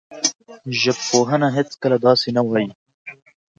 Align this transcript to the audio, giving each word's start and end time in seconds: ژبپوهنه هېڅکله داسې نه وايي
ژبپوهنه 0.81 1.47
هېڅکله 1.57 1.97
داسې 2.07 2.27
نه 2.37 2.41
وايي 2.47 2.69